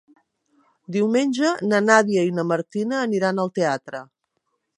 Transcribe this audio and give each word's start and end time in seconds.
Diumenge 0.95 1.51
na 1.73 1.81
Nàdia 1.89 2.25
i 2.29 2.33
na 2.39 2.47
Martina 2.53 3.03
aniran 3.11 3.45
al 3.45 3.53
teatre. 3.61 4.03